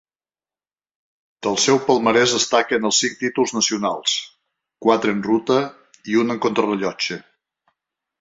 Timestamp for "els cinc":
2.89-3.19